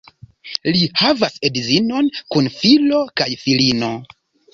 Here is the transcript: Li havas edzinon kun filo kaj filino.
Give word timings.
Li 0.75 0.85
havas 1.01 1.35
edzinon 1.49 2.09
kun 2.37 2.49
filo 2.55 3.03
kaj 3.21 3.29
filino. 3.43 3.91